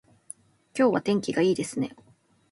[0.75, 1.95] 今日は天気がいいですね